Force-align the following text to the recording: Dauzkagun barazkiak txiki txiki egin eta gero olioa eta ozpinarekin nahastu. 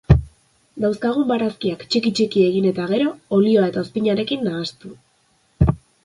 Dauzkagun 0.83 1.25
barazkiak 1.31 1.83
txiki 1.95 2.11
txiki 2.19 2.45
egin 2.45 2.65
eta 2.69 2.85
gero 2.91 3.11
olioa 3.37 3.67
eta 3.73 3.83
ozpinarekin 3.83 4.41
nahastu. 4.47 4.95